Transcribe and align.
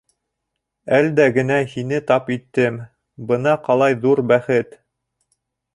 —Әл 0.99 1.09
дә 1.19 1.27
генә 1.35 1.59
һине 1.73 2.01
тап 2.13 2.33
иттем, 2.37 2.81
бына 3.33 3.55
ҡалай 3.69 4.01
ҙур 4.07 4.25
бәхет! 4.33 4.77